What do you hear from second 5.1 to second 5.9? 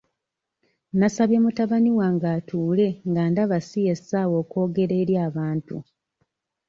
abantu.